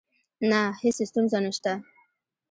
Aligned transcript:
نه، 0.49 0.61
هیڅ 0.81 0.97
ستونزه 1.09 1.37
نشته 1.45 1.73